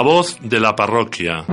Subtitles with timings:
[0.00, 1.44] La voz de la parroquia.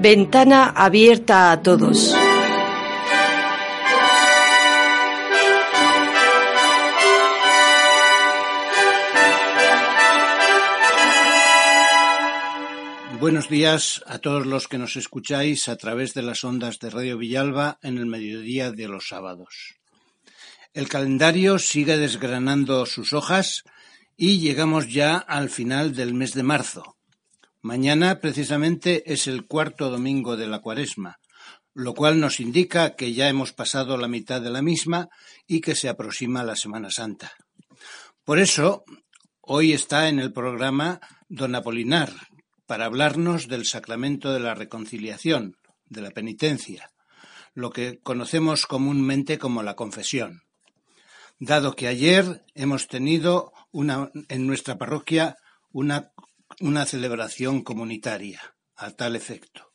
[0.00, 2.12] Ventana abierta a todos.
[13.22, 17.16] Buenos días a todos los que nos escucháis a través de las ondas de Radio
[17.16, 19.76] Villalba en el mediodía de los sábados.
[20.74, 23.62] El calendario sigue desgranando sus hojas
[24.16, 26.96] y llegamos ya al final del mes de marzo.
[27.60, 31.20] Mañana precisamente es el cuarto domingo de la cuaresma,
[31.74, 35.10] lo cual nos indica que ya hemos pasado la mitad de la misma
[35.46, 37.30] y que se aproxima la Semana Santa.
[38.24, 38.82] Por eso,
[39.42, 40.98] hoy está en el programa
[41.28, 42.12] don Apolinar,
[42.72, 45.58] para hablarnos del sacramento de la reconciliación,
[45.90, 46.90] de la penitencia,
[47.52, 50.44] lo que conocemos comúnmente como la confesión.
[51.38, 55.36] Dado que ayer hemos tenido una, en nuestra parroquia
[55.70, 56.12] una,
[56.60, 58.40] una celebración comunitaria
[58.74, 59.70] a tal efecto.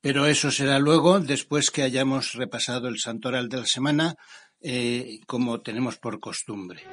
[0.00, 4.14] Pero eso será luego, después que hayamos repasado el santoral de la semana,
[4.62, 6.84] eh, como tenemos por costumbre.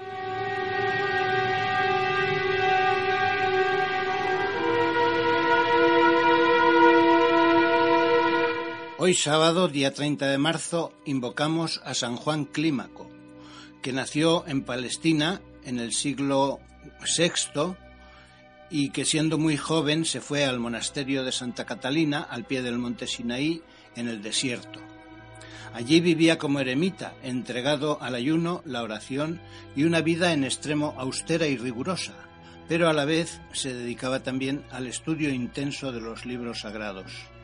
[8.97, 13.09] Hoy sábado, día 30 de marzo, invocamos a San Juan Clímaco,
[13.81, 16.61] que nació en Palestina en el siglo
[17.01, 17.75] VI
[18.69, 22.77] y que siendo muy joven se fue al monasterio de Santa Catalina al pie del
[22.77, 23.61] monte Sinaí
[23.97, 24.79] en el desierto.
[25.73, 29.41] Allí vivía como eremita, entregado al ayuno, la oración
[29.75, 32.13] y una vida en extremo austera y rigurosa,
[32.69, 37.34] pero a la vez se dedicaba también al estudio intenso de los libros sagrados.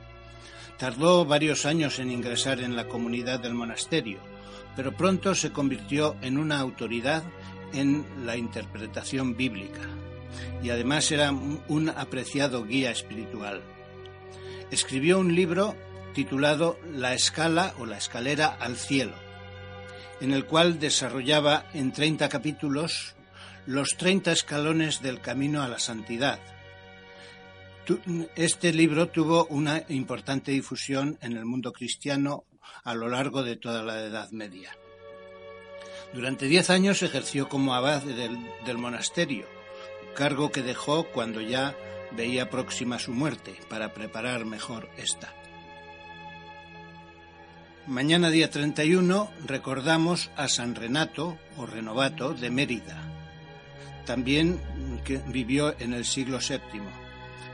[0.81, 4.17] Tardó varios años en ingresar en la comunidad del monasterio,
[4.75, 7.21] pero pronto se convirtió en una autoridad
[7.71, 9.81] en la interpretación bíblica
[10.63, 13.61] y además era un apreciado guía espiritual.
[14.71, 15.75] Escribió un libro
[16.15, 19.13] titulado La escala o la escalera al cielo,
[20.19, 23.13] en el cual desarrollaba en 30 capítulos
[23.67, 26.39] los 30 escalones del camino a la santidad,
[28.35, 32.45] este libro tuvo una importante difusión en el mundo cristiano
[32.83, 34.75] a lo largo de toda la Edad Media.
[36.13, 39.45] Durante diez años ejerció como abad del, monasterio,
[40.15, 41.75] cargo que dejó cuando ya
[42.11, 45.33] veía próxima su muerte para preparar mejor esta.
[47.87, 53.01] Mañana día 31 recordamos a San Renato o Renovato de Mérida,
[54.05, 54.59] también
[55.03, 57.00] que vivió en el siglo VII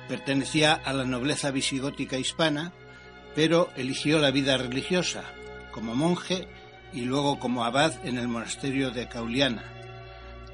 [0.08, 2.74] Pertenecía a la nobleza visigótica hispana,
[3.36, 5.24] pero eligió la vida religiosa,
[5.72, 6.48] como monje
[6.94, 9.64] y luego como abad en el monasterio de Cauliana.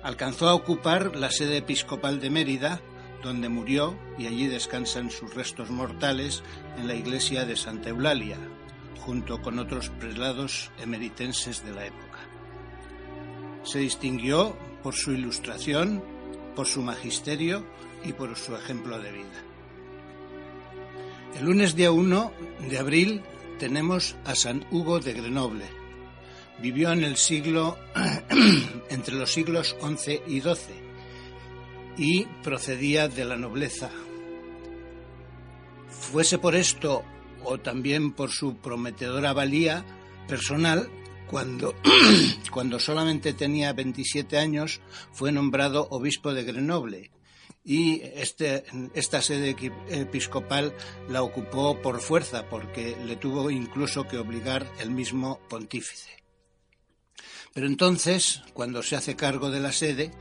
[0.01, 2.81] Alcanzó a ocupar la sede episcopal de Mérida,
[3.21, 6.43] donde murió y allí descansan sus restos mortales
[6.77, 8.37] en la iglesia de Santa Eulalia,
[9.05, 12.19] junto con otros prelados emeritenses de la época.
[13.63, 16.03] Se distinguió por su ilustración,
[16.53, 17.65] por su magisterio
[18.03, 19.43] y por su ejemplo de vida.
[21.37, 22.31] El lunes día 1
[22.69, 23.21] de abril
[23.57, 25.65] tenemos a San Hugo de Grenoble.
[26.59, 27.77] Vivió en el siglo
[28.89, 30.83] entre los siglos XI y XII
[31.97, 33.89] y procedía de la nobleza.
[35.89, 37.03] Fuese por esto
[37.43, 39.83] o también por su prometedora valía
[40.27, 40.89] personal,
[41.27, 41.73] cuando,
[42.51, 44.81] cuando solamente tenía 27 años,
[45.11, 47.11] fue nombrado obispo de Grenoble
[47.65, 49.55] y este, esta sede
[49.89, 50.73] episcopal
[51.07, 56.09] la ocupó por fuerza porque le tuvo incluso que obligar el mismo pontífice.
[57.53, 60.11] Pero entonces, cuando se hace cargo de la sede,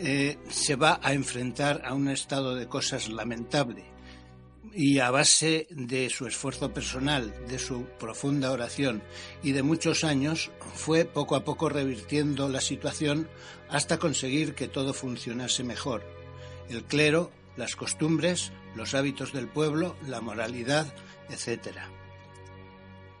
[0.00, 3.84] eh, se va a enfrentar a un estado de cosas lamentable
[4.74, 9.02] y a base de su esfuerzo personal, de su profunda oración
[9.42, 13.26] y de muchos años, fue poco a poco revirtiendo la situación
[13.70, 16.15] hasta conseguir que todo funcionase mejor
[16.68, 20.92] el clero, las costumbres, los hábitos del pueblo, la moralidad,
[21.30, 21.78] etc.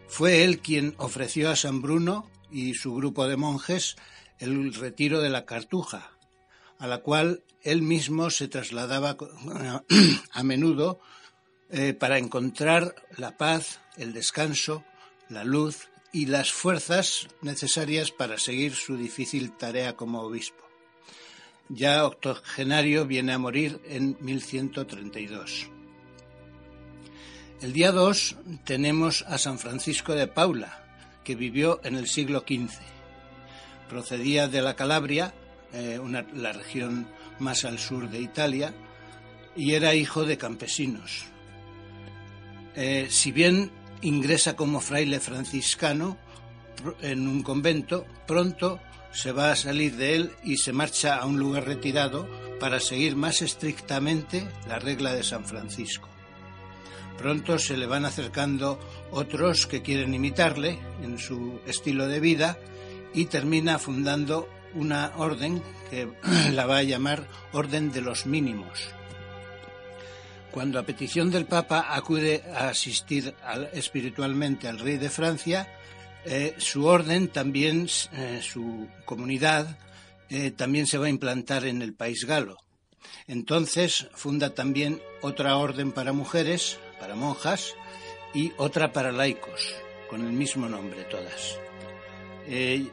[0.08, 3.96] Fue él quien ofreció a San Bruno y su grupo de monjes
[4.38, 6.12] el retiro de la Cartuja,
[6.78, 9.16] a la cual él mismo se trasladaba
[10.32, 11.00] a menudo
[11.70, 14.84] eh, para encontrar la paz, el descanso,
[15.28, 20.65] la luz y las fuerzas necesarias para seguir su difícil tarea como obispo
[21.68, 25.70] ya octogenario, viene a morir en 1132.
[27.62, 30.84] El día 2 tenemos a San Francisco de Paula,
[31.24, 32.78] que vivió en el siglo XV.
[33.88, 35.34] Procedía de la Calabria,
[35.72, 35.98] eh,
[36.34, 37.08] la región
[37.38, 38.74] más al sur de Italia,
[39.56, 41.24] y era hijo de campesinos.
[42.74, 43.70] Eh, si bien
[44.02, 46.18] ingresa como fraile franciscano
[47.00, 48.80] en un convento, pronto
[49.16, 52.28] se va a salir de él y se marcha a un lugar retirado
[52.60, 56.08] para seguir más estrictamente la regla de San Francisco.
[57.16, 58.78] Pronto se le van acercando
[59.10, 62.58] otros que quieren imitarle en su estilo de vida
[63.14, 66.08] y termina fundando una orden que
[66.52, 68.90] la va a llamar Orden de los Mínimos.
[70.50, 73.34] Cuando a petición del Papa acude a asistir
[73.72, 75.68] espiritualmente al rey de Francia,
[76.28, 79.78] eh, su orden también, eh, su comunidad,
[80.28, 82.56] eh, también se va a implantar en el país galo.
[83.28, 87.74] Entonces funda también otra orden para mujeres, para monjas,
[88.34, 89.74] y otra para laicos,
[90.10, 91.58] con el mismo nombre todas.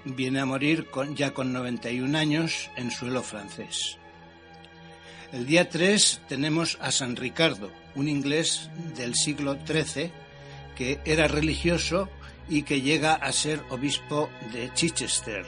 [0.06, 3.98] viene a morir ya con 91 años en suelo francés.
[5.32, 10.12] El día 3 tenemos a San Ricardo, un inglés del siglo XIII
[10.76, 12.10] que era religioso
[12.50, 15.46] y que llega a ser obispo de Chichester.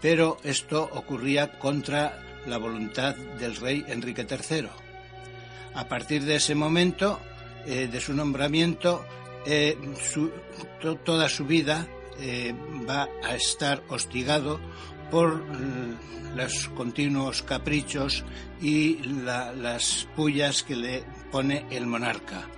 [0.00, 4.68] Pero esto ocurría contra la voluntad del rey Enrique III.
[5.74, 7.20] A partir de ese momento,
[7.66, 9.04] eh, de su nombramiento,
[9.46, 9.76] eh,
[11.04, 11.86] toda su vida
[12.20, 12.54] eh,
[12.88, 14.60] va a estar hostigado
[15.10, 15.42] por
[16.34, 18.24] los continuos caprichos
[18.60, 22.48] y las pullas que le pone el monarca.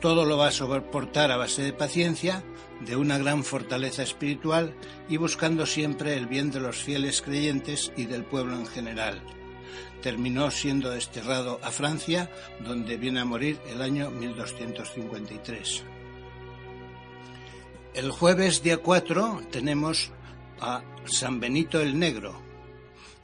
[0.00, 2.42] Todo lo va a soportar a base de paciencia,
[2.80, 4.74] de una gran fortaleza espiritual
[5.08, 9.22] y buscando siempre el bien de los fieles creyentes y del pueblo en general.
[10.02, 12.30] Terminó siendo desterrado a Francia,
[12.60, 15.84] donde viene a morir el año 1253.
[17.94, 20.10] El jueves día 4 tenemos
[20.60, 22.40] a San Benito el Negro,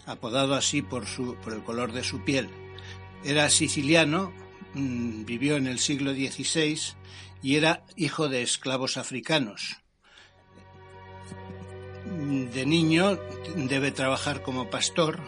[0.07, 2.51] apodado así por, su, por el color de su piel.
[3.25, 4.33] Era siciliano,
[4.77, 6.79] mm, vivió en el siglo XVI
[7.43, 9.79] y era hijo de esclavos africanos.
[12.05, 13.19] De niño
[13.57, 15.21] debe trabajar como pastor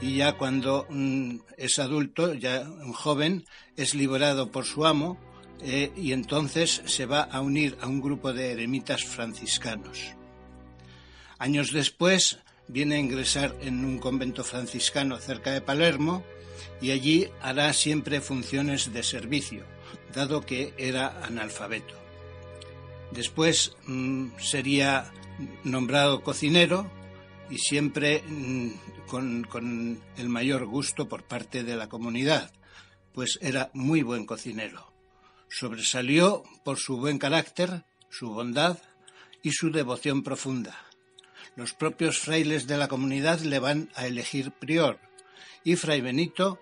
[0.00, 3.44] y ya cuando mm, es adulto, ya joven,
[3.76, 5.16] es liberado por su amo
[5.62, 10.16] eh, y entonces se va a unir a un grupo de eremitas franciscanos.
[11.38, 16.24] Años después viene a ingresar en un convento franciscano cerca de Palermo
[16.82, 19.64] y allí hará siempre funciones de servicio,
[20.14, 21.94] dado que era analfabeto.
[23.12, 25.10] Después mm, sería
[25.64, 26.90] nombrado cocinero
[27.48, 28.70] y siempre mm,
[29.06, 32.52] con, con el mayor gusto por parte de la comunidad,
[33.14, 34.92] pues era muy buen cocinero.
[35.48, 38.78] Sobresalió por su buen carácter, su bondad
[39.42, 40.76] y su devoción profunda
[41.56, 44.98] los propios frailes de la comunidad le van a elegir prior
[45.64, 46.58] y Fray Benito,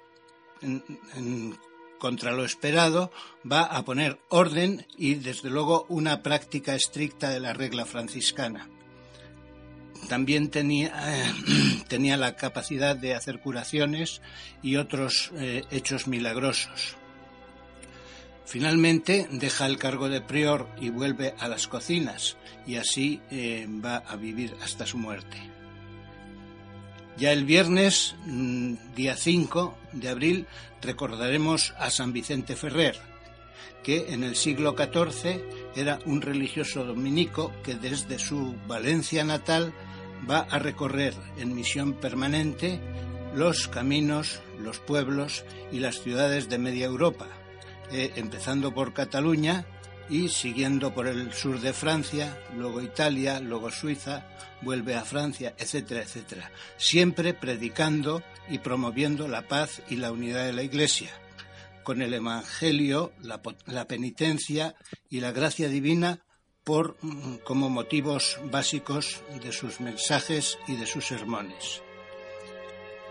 [1.99, 3.12] contra lo esperado,
[3.51, 8.69] va a poner orden y, desde luego, una práctica estricta de la regla franciscana.
[10.09, 10.93] También tenía,
[11.89, 14.23] tenía la capacidad de hacer curaciones
[14.63, 16.96] y otros eh, hechos milagrosos.
[18.46, 23.99] Finalmente deja el cargo de prior y vuelve a las cocinas y así eh, va
[23.99, 25.59] a vivir hasta su muerte.
[27.20, 30.46] Ya el viernes, mm, día 5 de abril,
[30.81, 32.98] recordaremos a San Vicente Ferrer,
[33.82, 35.44] que en el siglo XIV
[35.77, 39.74] era un religioso dominico que desde su Valencia natal
[40.29, 42.81] va a recorrer en misión permanente
[43.34, 47.27] los caminos, los pueblos y las ciudades de media Europa
[47.93, 49.67] eh, empezando por Cataluña
[50.10, 54.26] y siguiendo por el sur de Francia, luego Italia, luego Suiza,
[54.60, 56.50] vuelve a Francia, etcétera, etcétera.
[56.76, 61.10] Siempre predicando y promoviendo la paz y la unidad de la Iglesia,
[61.84, 64.74] con el Evangelio, la, la penitencia
[65.08, 66.19] y la gracia divina
[66.64, 71.82] por, mm, como motivos básicos de sus mensajes y de sus sermones.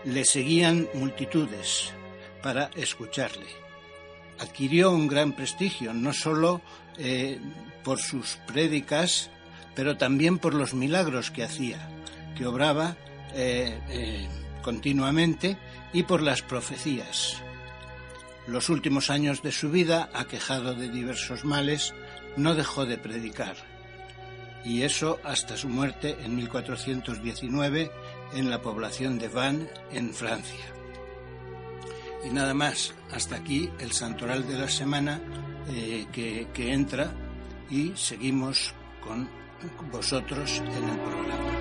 [0.04, 1.94] Le seguían multitudes
[2.42, 3.70] para escucharle
[4.40, 6.62] adquirió un gran prestigio, no solo
[6.98, 7.38] eh,
[7.84, 9.30] por sus prédicas,
[9.74, 11.88] pero también por los milagros que hacía,
[12.36, 12.96] que obraba
[13.34, 14.28] eh, eh,
[14.62, 15.56] continuamente,
[15.92, 17.36] y por las profecías.
[18.46, 21.94] Los últimos años de su vida, aquejado de diversos males,
[22.36, 23.56] no dejó de predicar,
[24.64, 27.90] y eso hasta su muerte en 1419
[28.34, 30.66] en la población de Vannes, en Francia.
[32.24, 35.20] Y nada más, hasta aquí el santoral de la semana
[35.68, 37.12] eh, que, que entra
[37.70, 39.28] y seguimos con
[39.90, 41.59] vosotros en el programa.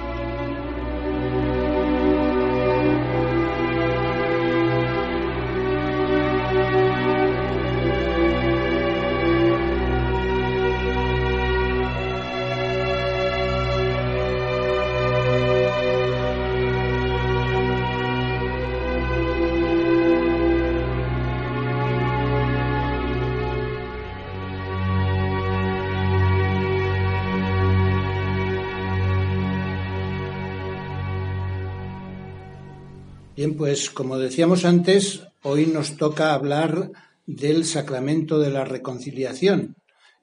[33.80, 36.92] Pues como decíamos antes, hoy nos toca hablar
[37.26, 39.78] del sacramento de la reconciliación.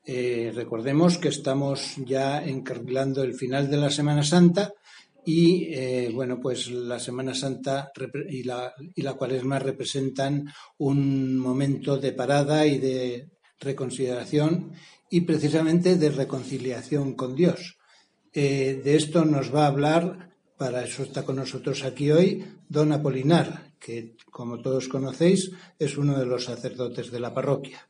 [0.05, 4.75] Eh, recordemos que estamos ya encarrilando el final de la Semana Santa
[5.25, 7.91] y, eh, bueno, pues la Semana Santa
[8.29, 14.73] y la, y la Cuaresma representan un momento de parada y de reconsideración
[15.09, 17.79] y precisamente de reconciliación con Dios.
[18.35, 22.93] Eh, de esto nos va a hablar para eso está con nosotros aquí hoy don
[22.93, 27.89] Apolinar, que como todos conocéis es uno de los sacerdotes de la parroquia.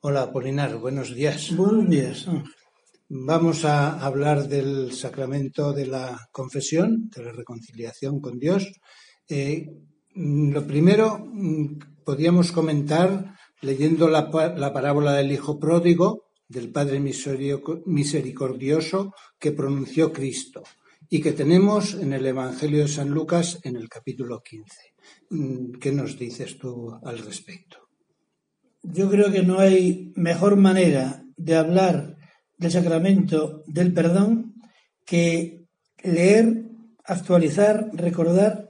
[0.00, 1.54] Hola Apolinar, buenos días.
[1.56, 2.26] Buenos días.
[3.08, 8.70] Vamos a hablar del sacramento de la confesión, de la reconciliación con Dios.
[9.28, 9.66] Eh,
[10.14, 11.26] lo primero,
[12.04, 20.62] podríamos comentar leyendo la, la parábola del Hijo Pródigo, del Padre Misericordioso que pronunció Cristo
[21.08, 24.94] y que tenemos en el Evangelio de San Lucas en el capítulo 15.
[25.30, 27.88] Mm, ¿Qué nos dices tú al respecto?
[28.82, 32.16] Yo creo que no hay mejor manera de hablar
[32.58, 34.54] del sacramento del perdón
[35.04, 35.66] que
[36.02, 36.64] leer,
[37.04, 38.68] actualizar, recordar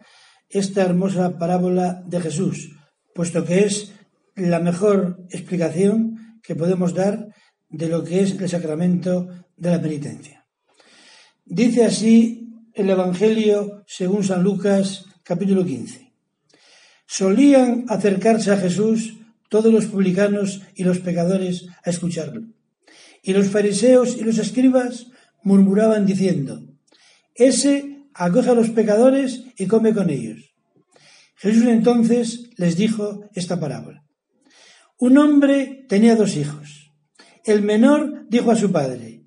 [0.48, 2.76] esta hermosa parábola de Jesús,
[3.14, 3.92] puesto que es
[4.36, 7.28] la mejor explicación que podemos dar
[7.68, 10.43] de lo que es el sacramento de la penitencia.
[11.46, 16.10] Dice así el Evangelio según San Lucas capítulo 15.
[17.06, 19.18] Solían acercarse a Jesús
[19.50, 22.44] todos los publicanos y los pecadores a escucharlo.
[23.22, 25.08] Y los fariseos y los escribas
[25.42, 26.62] murmuraban diciendo,
[27.34, 30.54] Ese acoge a los pecadores y come con ellos.
[31.36, 34.02] Jesús entonces les dijo esta parábola.
[34.98, 36.90] Un hombre tenía dos hijos.
[37.44, 39.24] El menor dijo a su padre,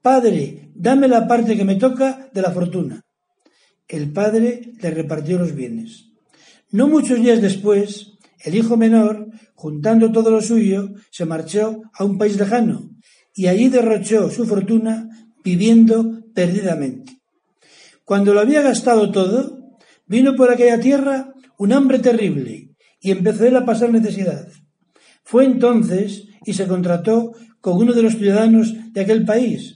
[0.00, 3.04] Padre, dame la parte que me toca de la fortuna.
[3.88, 6.10] El padre le repartió los bienes.
[6.70, 12.18] No muchos días después, el hijo menor, juntando todo lo suyo, se marchó a un
[12.18, 12.90] país lejano
[13.34, 15.08] y allí derrochó su fortuna
[15.44, 17.20] viviendo perdidamente.
[18.04, 23.56] Cuando lo había gastado todo, vino por aquella tierra un hambre terrible y empezó él
[23.56, 24.48] a pasar necesidad.
[25.24, 29.75] Fue entonces y se contrató con uno de los ciudadanos de aquel país,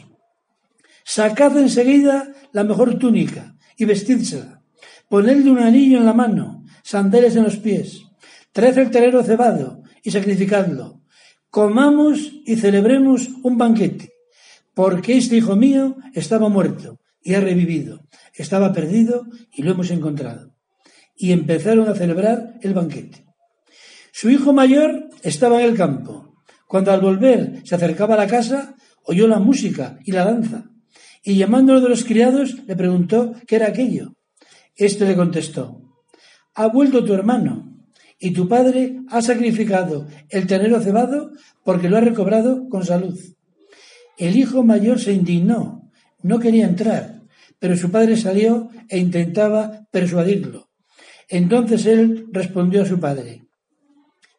[1.13, 4.61] Sacad enseguida la mejor túnica y vestídsela.
[5.09, 8.03] Ponedle un anillo en la mano, sandales en los pies.
[8.53, 11.01] Traed el terero cebado y sacrificadlo.
[11.49, 14.13] Comamos y celebremos un banquete,
[14.73, 18.07] porque este hijo mío estaba muerto y ha revivido.
[18.33, 20.55] Estaba perdido y lo hemos encontrado.
[21.17, 23.25] Y empezaron a celebrar el banquete.
[24.13, 26.37] Su hijo mayor estaba en el campo.
[26.69, 30.70] Cuando al volver se acercaba a la casa, oyó la música y la danza
[31.23, 34.13] y llamándolo de los criados le preguntó qué era aquello.
[34.75, 35.81] Este le contestó,
[36.55, 37.71] ha vuelto tu hermano,
[38.19, 41.31] y tu padre ha sacrificado el tenero cebado
[41.63, 43.19] porque lo ha recobrado con salud.
[44.17, 47.23] El hijo mayor se indignó, no quería entrar,
[47.57, 50.69] pero su padre salió e intentaba persuadirlo.
[51.29, 53.43] Entonces él respondió a su padre,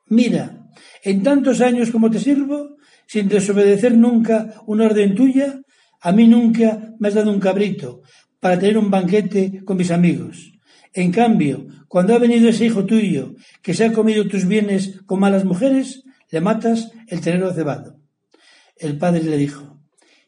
[0.07, 0.59] Mira,
[1.03, 5.61] En tantos años como te sirvo, sin desobedecer nunca una orden tuya,
[6.03, 8.03] a mí nunca me has dado un cabrito
[8.41, 10.53] para tener un banquete con mis amigos.
[10.93, 15.21] En cambio, cuando ha venido ese hijo tuyo que se ha comido tus bienes con
[15.21, 18.01] malas mujeres, le matas el tenero cebado.
[18.77, 19.81] El padre le dijo,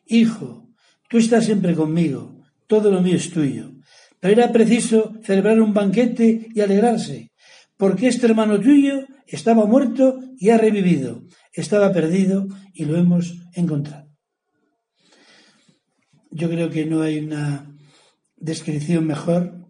[0.07, 0.69] Hijo,
[1.09, 3.73] tú estás siempre conmigo, todo lo mío es tuyo.
[4.21, 7.33] Pero era preciso celebrar un banquete y alegrarse,
[7.76, 14.03] porque este hermano tuyo estaba muerto y ha revivido, estaba perdido y lo hemos encontrado.
[16.37, 17.73] Yo creo que no hay una
[18.35, 19.69] descripción mejor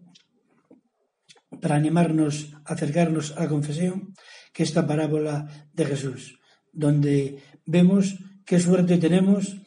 [1.61, 4.15] para animarnos a acercarnos a la confesión
[4.51, 6.39] que esta parábola de Jesús,
[6.73, 8.17] donde vemos
[8.47, 9.57] qué suerte tenemos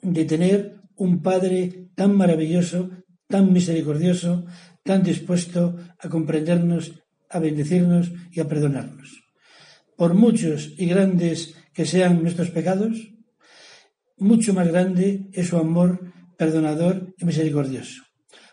[0.00, 2.90] de tener un Padre tan maravilloso,
[3.26, 4.46] tan misericordioso,
[4.84, 9.24] tan dispuesto a comprendernos, a bendecirnos y a perdonarnos.
[9.96, 13.10] Por muchos y grandes que sean nuestros pecados,
[14.18, 18.02] mucho más grande es su amor perdonador y misericordioso.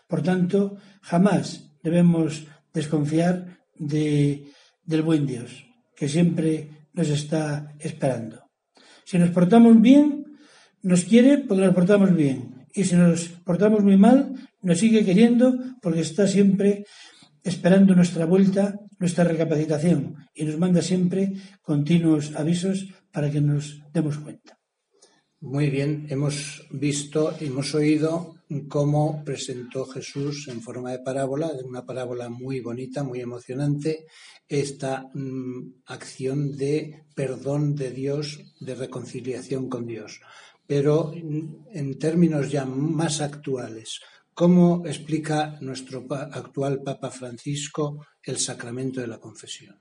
[0.06, 4.50] Por tanto, jamás debemos desconfiar de,
[4.84, 5.64] del buen Dios,
[5.96, 8.42] que siempre nos está esperando.
[9.04, 10.26] Si nos portamos bien,
[10.82, 12.66] nos quiere porque nos portamos bien.
[12.74, 16.84] Y si nos portamos muy mal, nos sigue queriendo porque está siempre
[17.42, 24.18] esperando nuestra vuelta, nuestra recapacitación y nos manda siempre continuos avisos para que nos demos
[24.18, 24.55] cuenta.
[25.46, 28.34] Muy bien, hemos visto, hemos oído
[28.68, 34.06] cómo presentó Jesús en forma de parábola, una parábola muy bonita, muy emocionante,
[34.48, 40.20] esta mm, acción de perdón de Dios, de reconciliación con Dios.
[40.66, 44.00] Pero en términos ya más actuales,
[44.34, 49.76] ¿cómo explica nuestro actual Papa Francisco el sacramento de la confesión?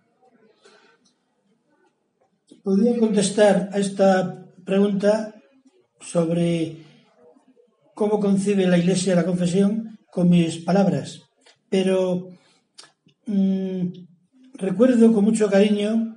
[2.62, 5.35] Podría contestar a esta pregunta
[6.06, 6.78] sobre
[7.94, 11.22] cómo concibe la Iglesia la confesión con mis palabras,
[11.70, 12.30] pero
[13.26, 13.88] mmm,
[14.54, 16.16] recuerdo con mucho cariño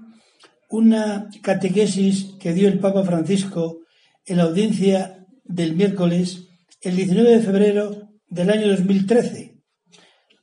[0.70, 3.80] una catequesis que dio el Papa Francisco
[4.26, 6.48] en la audiencia del miércoles,
[6.82, 9.56] el 19 de febrero del año 2013,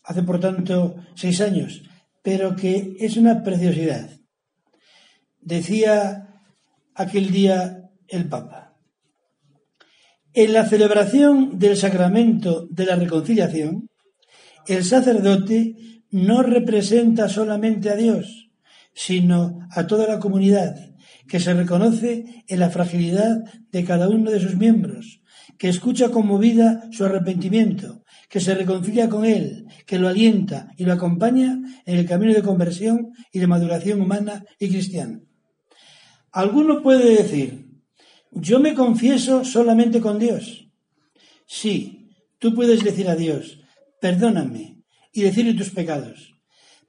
[0.03, 1.83] hace por tanto seis años,
[2.23, 4.09] pero que es una preciosidad.
[5.39, 6.41] Decía
[6.95, 8.64] aquel día el Papa,
[10.35, 13.89] en la celebración del sacramento de la reconciliación,
[14.67, 15.75] el sacerdote
[16.11, 18.49] no representa solamente a Dios,
[18.93, 20.93] sino a toda la comunidad,
[21.27, 25.21] que se reconoce en la fragilidad de cada uno de sus miembros,
[25.57, 30.93] que escucha conmovida su arrepentimiento, que se reconcilia con él, que lo alienta y lo
[30.93, 35.21] acompaña en el camino de conversión y de maduración humana y cristiana.
[36.31, 37.64] Alguno puede decir,
[38.35, 40.67] yo me confieso solamente con Dios.
[41.47, 43.61] Sí, tú puedes decir a Dios,
[44.01, 46.35] perdóname y decirle tus pecados.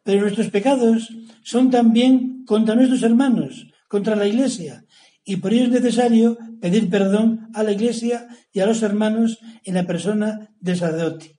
[0.02, 1.08] Pero nuestros pecados
[1.42, 4.84] son también contra nuestros hermanos, contra la Iglesia,
[5.24, 9.74] y por ello es necesario pedir perdón a la Iglesia y a los hermanos en
[9.74, 11.38] la persona del sacerdote.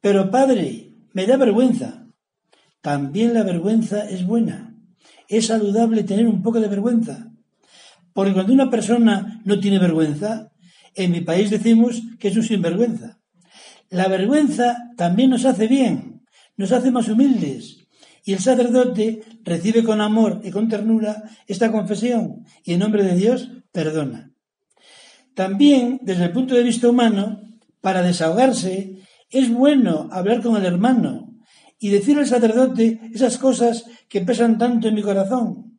[0.00, 2.06] Pero Padre, me da vergüenza.
[2.80, 4.76] También la vergüenza es buena.
[5.28, 7.33] Es saludable tener un poco de vergüenza.
[8.14, 10.52] Porque cuando una persona no tiene vergüenza,
[10.94, 13.18] en mi país decimos que es un sinvergüenza.
[13.90, 16.22] La vergüenza también nos hace bien,
[16.56, 17.86] nos hace más humildes,
[18.24, 23.16] y el sacerdote recibe con amor y con ternura esta confesión y en nombre de
[23.16, 24.32] Dios perdona.
[25.34, 27.42] También, desde el punto de vista humano,
[27.80, 31.34] para desahogarse, es bueno hablar con el hermano
[31.78, 35.73] y decir al sacerdote esas cosas que pesan tanto en mi corazón.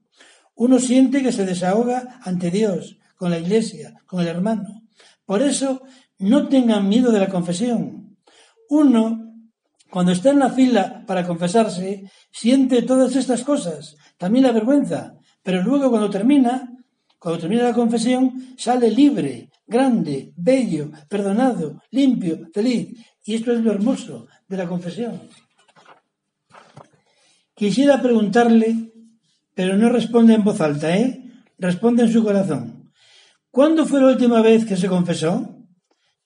[0.55, 4.83] Uno siente que se desahoga ante Dios, con la iglesia, con el hermano.
[5.25, 5.83] Por eso,
[6.17, 8.17] no tengan miedo de la confesión.
[8.69, 9.25] Uno
[9.89, 15.61] cuando está en la fila para confesarse, siente todas estas cosas, también la vergüenza, pero
[15.61, 16.69] luego cuando termina,
[17.17, 22.89] cuando termina la confesión, sale libre, grande, bello, perdonado, limpio, feliz.
[23.23, 25.21] Y esto es lo hermoso de la confesión.
[27.53, 28.91] Quisiera preguntarle,
[29.55, 31.23] pero no responde en voz alta, ¿eh?
[31.57, 32.91] Responde en su corazón.
[33.49, 35.65] ¿Cuándo fue la última vez que se confesó?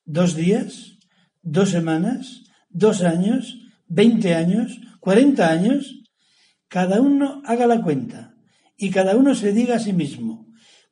[0.03, 0.97] ¿Dos días?
[1.41, 2.43] ¿Dos semanas?
[2.69, 6.03] dos años, veinte años, cuarenta años,
[6.67, 8.35] cada uno haga la cuenta
[8.77, 10.47] y cada uno se diga a sí mismo,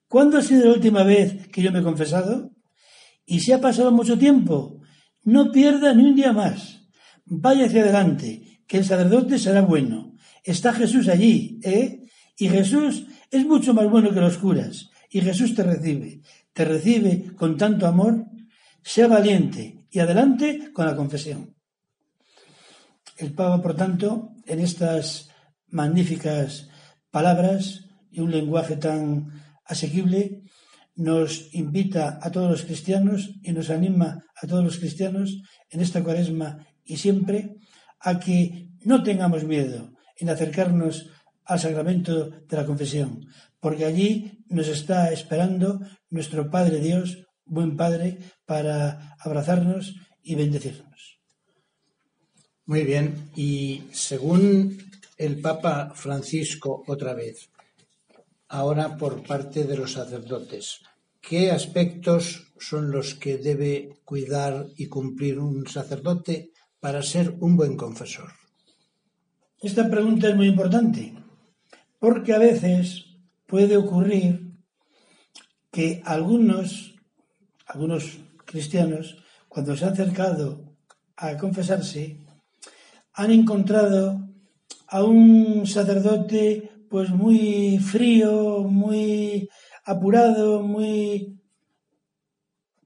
[0.07, 2.51] ¿cuándo ha sido la última vez que yo me he confesado?
[3.25, 4.81] Y si ha pasado mucho tiempo,
[5.23, 6.81] no pierda ni un día más.
[7.25, 10.15] Vaya hacia adelante, que el sacerdote será bueno.
[10.43, 12.06] Está Jesús allí, ¿eh?
[12.37, 14.89] Y Jesús es mucho más bueno que los curas.
[15.09, 16.21] Y Jesús te recibe.
[16.53, 18.25] Te recibe con tanto amor.
[18.83, 21.55] Sea valiente y adelante con la confesión.
[23.17, 25.29] El Papa, por tanto, en estas
[25.69, 26.69] magníficas
[27.09, 29.31] palabras y un lenguaje tan
[29.65, 30.43] asequible,
[30.95, 36.03] nos invita a todos los cristianos y nos anima a todos los cristianos en esta
[36.03, 37.57] cuaresma y siempre
[37.99, 41.09] a que no tengamos miedo en acercarnos
[41.47, 43.25] al sacramento de la confesión,
[43.59, 45.79] porque allí nos está esperando
[46.09, 51.19] nuestro Padre Dios, buen Padre, para abrazarnos y bendecirnos.
[52.65, 54.77] Muy bien, y según
[55.17, 57.49] el Papa Francisco otra vez,
[58.49, 60.81] ahora por parte de los sacerdotes,
[61.21, 67.77] ¿qué aspectos son los que debe cuidar y cumplir un sacerdote para ser un buen
[67.77, 68.31] confesor?
[69.61, 71.13] Esta pregunta es muy importante,
[71.99, 73.05] porque a veces
[73.45, 74.53] puede ocurrir
[75.71, 76.95] que algunos,
[77.65, 80.75] algunos cristianos, cuando se han acercado
[81.15, 82.19] a confesarse,
[83.13, 84.27] han encontrado
[84.87, 89.49] a un sacerdote pues muy frío, muy
[89.83, 91.41] apurado, muy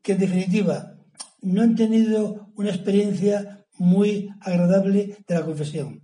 [0.02, 0.95] que en definitiva
[1.41, 6.04] no han tenido una experiencia muy agradable de la confesión.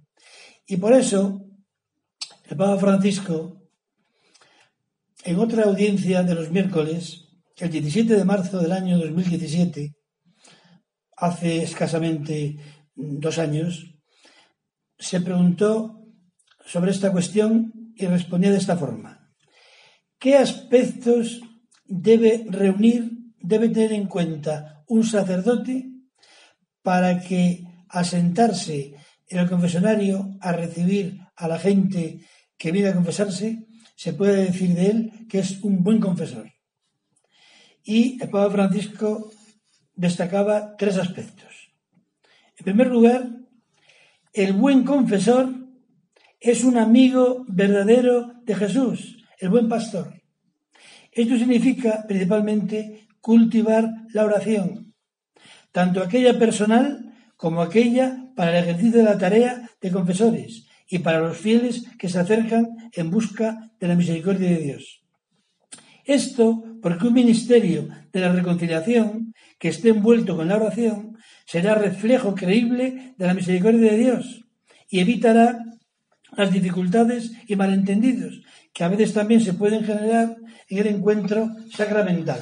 [0.68, 1.47] Y por eso
[2.50, 3.62] el Papa Francisco,
[5.24, 9.94] en otra audiencia de los miércoles, el 17 de marzo del año 2017,
[11.18, 12.58] hace escasamente
[12.96, 13.94] dos años,
[14.98, 16.06] se preguntó
[16.66, 19.34] sobre esta cuestión y respondía de esta forma.
[20.18, 21.42] ¿Qué aspectos
[21.86, 25.90] debe reunir, debe tener en cuenta un sacerdote
[26.82, 28.96] para que al sentarse
[29.28, 32.22] en el confesionario a recibir a la gente
[32.58, 36.52] que viene a confesarse, se puede decir de él que es un buen confesor?
[37.84, 39.32] Y el Papa Francisco
[39.96, 41.72] destacaba tres aspectos.
[42.58, 43.30] En primer lugar,
[44.34, 45.50] el buen confesor
[46.40, 50.14] es un amigo verdadero de Jesús, el buen pastor.
[51.12, 54.94] Esto significa principalmente cultivar la oración,
[55.72, 61.20] tanto aquella personal como aquella para el ejercicio de la tarea de confesores y para
[61.20, 65.02] los fieles que se acercan en busca de la misericordia de Dios.
[66.06, 72.34] Esto porque un ministerio de la reconciliación que esté envuelto con la oración será reflejo
[72.34, 74.46] creíble de la misericordia de Dios
[74.90, 75.60] y evitará
[76.36, 78.42] las dificultades y malentendidos
[78.74, 80.38] que a veces también se pueden generar
[80.70, 82.40] en el encuentro sacramental.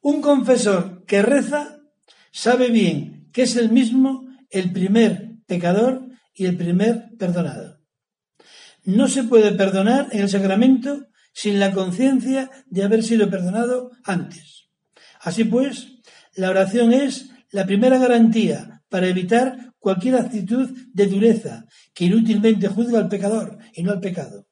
[0.00, 1.78] Un confesor que reza
[2.30, 6.03] sabe bien que es el mismo el primer pecador
[6.34, 7.80] y el primer perdonado.
[8.84, 14.68] No se puede perdonar en el sacramento sin la conciencia de haber sido perdonado antes.
[15.20, 16.00] Así pues,
[16.34, 22.98] la oración es la primera garantía para evitar cualquier actitud de dureza que inútilmente juzga
[22.98, 24.46] al pecador y no al pecado.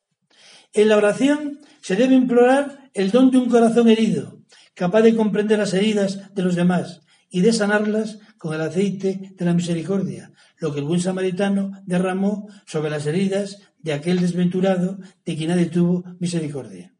[0.73, 4.41] En la oración se debe implorar el don de un corazón herido,
[4.75, 9.45] capaz de comprender las heridas de los demás y de sanarlas con el aceite de
[9.45, 15.37] la misericordia, lo que el buen samaritano derramó sobre las heridas de aquel desventurado de
[15.37, 16.93] quien nadie tuvo misericordia.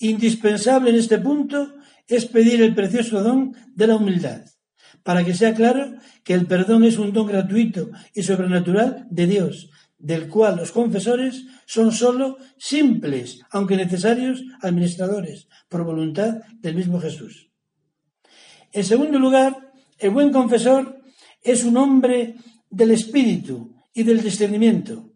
[0.00, 1.76] Indispensable en este punto
[2.08, 4.42] es pedir el precioso don de la humildad,
[5.04, 9.70] para que sea claro que el perdón es un don gratuito y sobrenatural de Dios,
[9.98, 17.52] del cual los confesores son sólo simples, aunque necesarios, administradores, por voluntad del mismo Jesús.
[18.72, 19.65] En segundo lugar,
[19.98, 21.00] el buen confesor
[21.42, 22.34] es un hombre
[22.70, 25.12] del espíritu y del discernimiento.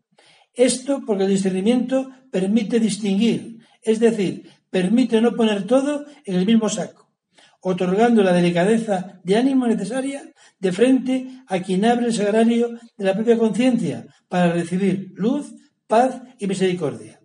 [0.54, 6.68] Esto porque el discernimiento permite distinguir, es decir, permite no poner todo en el mismo
[6.68, 7.12] saco,
[7.60, 10.22] otorgando la delicadeza de ánimo necesaria
[10.58, 15.54] de frente a quien abre el sagrario de la propia conciencia para recibir luz,
[15.86, 17.20] paz y misericordia.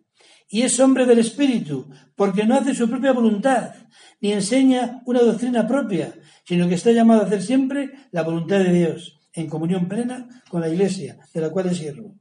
[0.48, 3.74] Y es hombre del espíritu, porque no hace su propia voluntad,
[4.22, 6.14] ni enseña una doctrina propia,
[6.46, 10.62] sino que está llamado a hacer siempre la voluntad de Dios, en comunión plena con
[10.62, 12.16] la Iglesia, de la cual es siervo.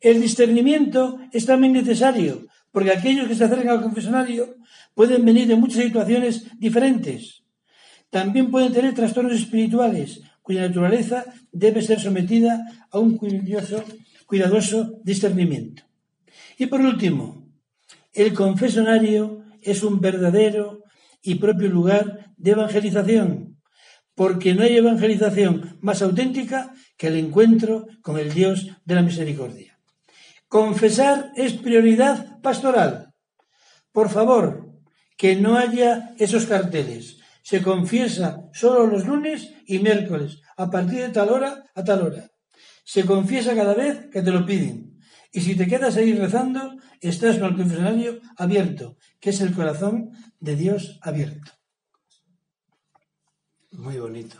[0.00, 4.56] El discernimiento es también necesario, porque aquellos que se acercan al confesionario
[4.94, 7.44] pueden venir de muchas situaciones diferentes.
[8.10, 13.16] También pueden tener trastornos espirituales, cuya naturaleza debe ser sometida a un
[14.26, 15.84] cuidadoso, discernimiento.
[16.58, 17.48] Y por último,
[18.12, 20.82] el confesionario es un verdadero
[21.22, 23.60] y propio lugar de evangelización,
[24.14, 29.78] porque no hay evangelización más auténtica que el encuentro con el Dios de la misericordia.
[30.48, 33.14] Confesar es prioridad pastoral.
[33.90, 34.72] Por favor,
[35.16, 37.18] que no haya esos carteles.
[37.42, 42.30] Se confiesa solo los lunes y miércoles, a partir de tal hora a tal hora.
[42.84, 44.98] Se confiesa cada vez que te lo piden.
[45.32, 50.10] Y si te quedas ahí rezando, estás con el confesionario abierto, que es el corazón
[50.40, 51.52] de Dios abierto.
[53.70, 54.36] Muy bonito.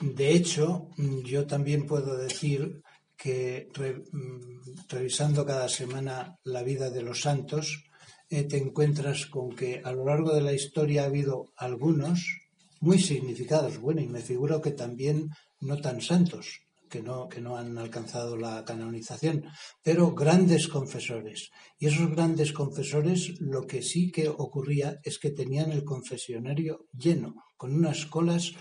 [0.00, 2.82] De hecho, yo también puedo decir
[3.18, 7.84] que mm, revisando cada semana la vida de los santos,
[8.30, 12.40] eh, te encuentras con que a lo largo de la historia ha habido algunos
[12.80, 16.62] muy significados, bueno, y me figuro que también no tan santos,
[16.94, 19.42] que no, que no han alcanzado la canonización,
[19.82, 21.50] pero grandes confesores.
[21.76, 27.34] Y esos grandes confesores lo que sí que ocurría es que tenían el confesionario lleno,
[27.56, 28.52] con unas colas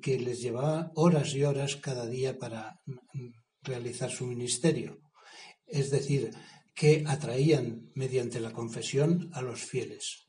[0.00, 3.32] que les llevaba horas y horas cada día para mm,
[3.64, 5.00] realizar su ministerio.
[5.66, 6.30] Es decir,
[6.74, 10.26] que atraían mediante la confesión a los fieles.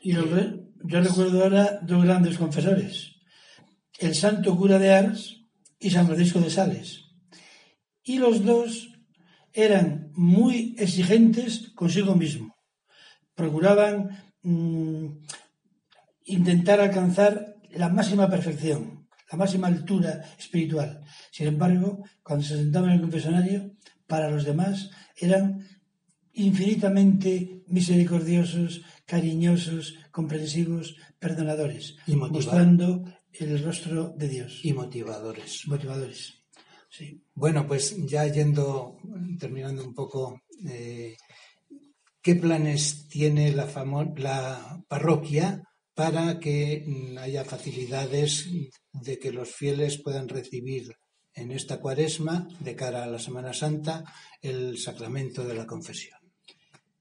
[0.00, 3.16] Y yo recuerdo ahora dos grandes confesores,
[3.98, 5.37] el santo cura de Ars
[5.78, 7.04] y San Francisco de Sales.
[8.02, 8.88] Y los dos
[9.52, 12.56] eran muy exigentes consigo mismo.
[13.34, 14.10] Procuraban
[14.42, 15.06] mm,
[16.24, 21.02] intentar alcanzar la máxima perfección, la máxima altura espiritual.
[21.30, 23.72] Sin embargo, cuando se sentaban en el confesionario,
[24.06, 25.66] para los demás eran
[26.32, 34.60] infinitamente misericordiosos, cariñosos, comprensivos, perdonadores, y mostrando el rostro de Dios.
[34.62, 35.66] Y motivadores.
[35.66, 36.34] Motivadores.
[36.90, 37.22] Sí.
[37.34, 38.96] Bueno, pues ya yendo,
[39.38, 41.16] terminando un poco, eh,
[42.22, 43.66] ¿qué planes tiene la,
[44.16, 45.62] la parroquia
[45.94, 46.86] para que
[47.18, 48.48] haya facilidades
[48.92, 50.94] de que los fieles puedan recibir
[51.34, 54.04] en esta cuaresma, de cara a la Semana Santa,
[54.42, 56.18] el sacramento de la confesión?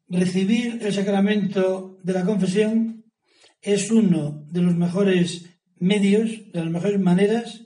[0.09, 3.05] Recibir el sacramento de la confesión
[3.61, 7.65] es uno de los mejores medios, de las mejores maneras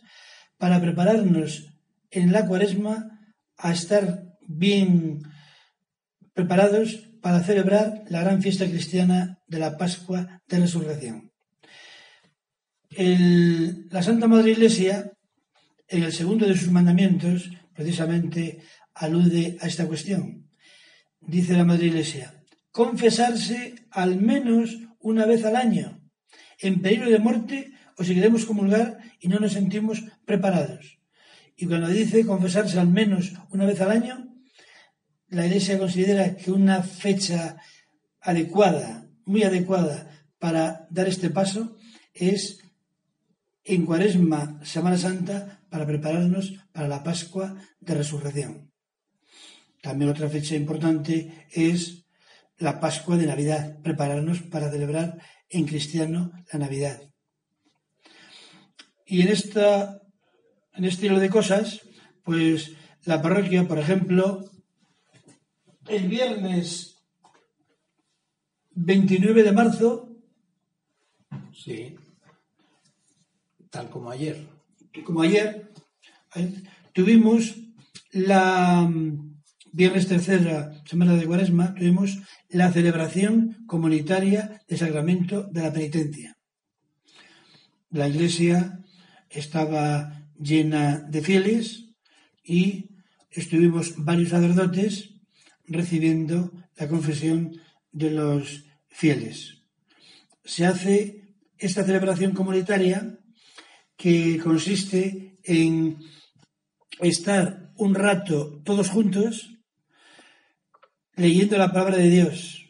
[0.57, 1.73] para prepararnos
[2.09, 3.19] en la cuaresma
[3.57, 5.21] a estar bien
[6.33, 11.31] preparados para celebrar la gran fiesta cristiana de la Pascua de Resurrección.
[12.97, 15.11] la Santa Madre Iglesia,
[15.87, 20.41] en el segundo de sus mandamientos, precisamente alude a esta cuestión
[21.21, 22.33] dice la Madre Iglesia,
[22.71, 26.01] confesarse al menos una vez al año,
[26.59, 27.71] en peligro de muerte
[28.01, 30.97] o si queremos comulgar y no nos sentimos preparados.
[31.55, 34.15] Y cuando dice confesarse al menos una vez al año,
[35.29, 37.57] la Iglesia considera que una fecha
[38.19, 40.09] adecuada, muy adecuada
[40.39, 41.77] para dar este paso
[42.11, 42.57] es
[43.63, 48.73] en Cuaresma, Semana Santa, para prepararnos para la Pascua de Resurrección.
[49.83, 52.07] También otra fecha importante es
[52.57, 57.10] la Pascua de Navidad, prepararnos para celebrar en cristiano la Navidad.
[59.11, 60.01] Y en, esta,
[60.73, 61.81] en este estilo de cosas,
[62.23, 62.71] pues
[63.03, 64.45] la parroquia, por ejemplo,
[65.89, 66.95] el viernes
[68.69, 70.15] 29 de marzo.
[71.53, 71.93] Sí,
[73.69, 74.47] tal como ayer.
[75.03, 75.73] Como ayer,
[76.93, 77.57] tuvimos
[78.13, 78.89] la
[79.73, 86.37] viernes tercera semana de Cuaresma, tuvimos la celebración comunitaria del sacramento de la penitencia.
[87.89, 88.77] La iglesia
[89.31, 91.85] estaba llena de fieles
[92.43, 92.89] y
[93.29, 95.15] estuvimos varios sacerdotes
[95.65, 97.59] recibiendo la confesión
[97.91, 99.63] de los fieles.
[100.43, 103.19] Se hace esta celebración comunitaria
[103.95, 105.97] que consiste en
[106.99, 109.57] estar un rato todos juntos
[111.15, 112.65] leyendo la palabra de Dios,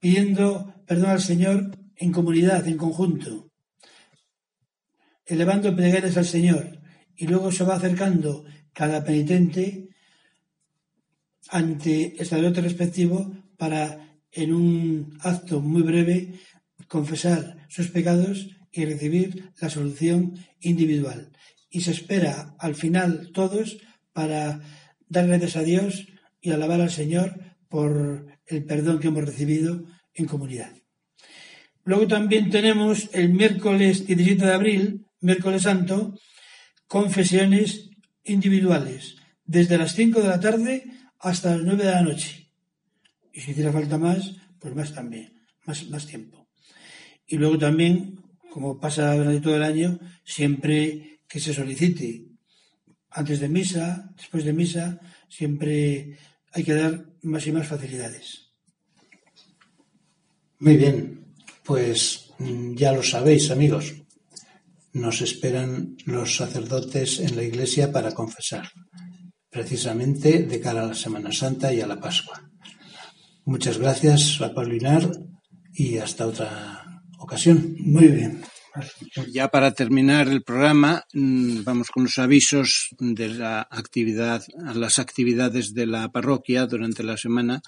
[0.00, 3.50] pidiendo perdón al Señor en comunidad, en conjunto,
[5.26, 6.80] elevando plegarias al Señor,
[7.16, 9.88] y luego se va acercando cada penitente
[11.48, 16.34] ante el sacerdote respectivo para, en un acto muy breve,
[16.88, 21.30] confesar sus pecados y recibir la solución individual.
[21.70, 23.78] Y se espera al final todos
[24.12, 24.60] para
[25.08, 26.06] dar gracias a Dios
[26.40, 29.84] y alabar al Señor por el perdón que hemos recibido
[30.14, 30.72] en comunidad.
[31.84, 36.18] Luego también tenemos el miércoles 17 de abril, miércoles santo,
[36.86, 37.90] confesiones
[38.24, 40.84] individuales, desde las 5 de la tarde
[41.18, 42.50] hasta las 9 de la noche.
[43.32, 45.32] Y si hiciera falta más, pues más también,
[45.64, 46.48] más, más tiempo.
[47.26, 52.26] Y luego también, como pasa durante todo el año, siempre que se solicite,
[53.10, 56.18] antes de misa, después de misa, siempre
[56.52, 58.52] hay que dar más y más facilidades.
[60.58, 61.34] Muy bien,
[61.64, 64.03] pues mm, ya lo sabéis, amigos.
[64.94, 68.70] Nos esperan los sacerdotes en la iglesia para confesar,
[69.50, 72.40] precisamente de cara a la Semana Santa y a la Pascua.
[73.44, 75.10] Muchas gracias, Apolinar,
[75.74, 77.76] y hasta otra ocasión.
[77.80, 78.42] Muy bien.
[79.32, 84.42] Ya para terminar el programa, mm, vamos con los avisos de la actividad,
[84.74, 87.62] las actividades de la parroquia durante la semana.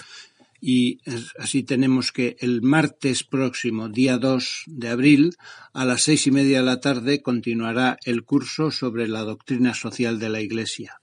[0.68, 0.98] Y
[1.38, 5.36] así tenemos que el martes próximo, día 2 de abril,
[5.72, 10.18] a las seis y media de la tarde, continuará el curso sobre la doctrina social
[10.18, 11.00] de la Iglesia.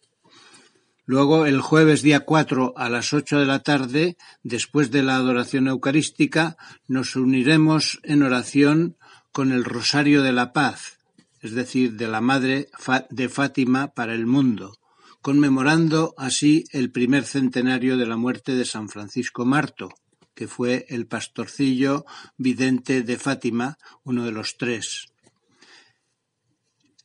[1.06, 5.69] Luego, el jueves día 4 a las 8 de la tarde, después de la adoración
[5.69, 6.58] eucarística,
[6.89, 8.97] nos uniremos en oración
[9.32, 10.99] con el Rosario de la Paz,
[11.39, 12.67] es decir, de la Madre
[13.12, 14.76] de Fátima para el mundo,
[15.23, 19.89] conmemorando así el primer centenario de la muerte de San Francisco Marto,
[20.36, 22.05] que fue el pastorcillo
[22.36, 25.07] vidente de Fátima, uno de los tres.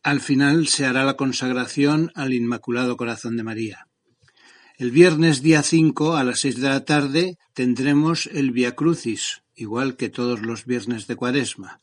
[0.03, 3.87] Al final se hará la consagración al Inmaculado Corazón de María.
[4.79, 9.97] El viernes día 5 a las 6 de la tarde tendremos el Via Crucis, igual
[9.97, 11.81] que todos los viernes de Cuaresma.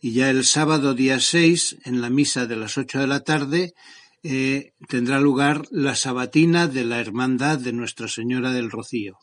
[0.00, 3.74] Y ya el sábado día 6, en la misa de las 8 de la tarde,
[4.22, 9.18] eh, tendrá lugar la sabatina de la Hermandad de Nuestra Señora del Rocío.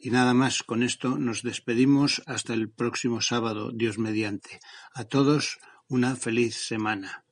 [0.00, 4.60] Y nada más, con esto nos despedimos hasta el próximo sábado, Dios mediante.
[4.94, 7.25] A todos una feliz semana.